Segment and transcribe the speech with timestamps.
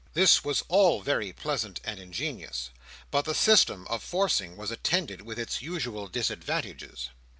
[0.15, 2.71] This was all very pleasant and ingenious,
[3.11, 7.11] but the system of forcing was attended with its usual disadvantages.